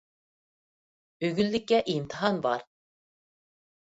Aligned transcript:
ئۆگۈنلۈككە 1.27 1.79
ئىمتىھان 1.93 2.41
بار. 2.47 2.63